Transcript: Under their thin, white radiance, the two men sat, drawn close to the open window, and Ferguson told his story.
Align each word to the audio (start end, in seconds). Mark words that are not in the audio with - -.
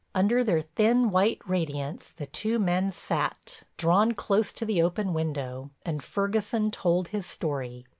Under 0.15 0.43
their 0.43 0.61
thin, 0.61 1.11
white 1.11 1.41
radiance, 1.45 2.09
the 2.17 2.25
two 2.25 2.57
men 2.57 2.91
sat, 2.91 3.61
drawn 3.77 4.13
close 4.13 4.51
to 4.53 4.65
the 4.65 4.81
open 4.81 5.13
window, 5.13 5.69
and 5.85 6.01
Ferguson 6.01 6.71
told 6.71 7.09
his 7.09 7.27
story. 7.27 7.85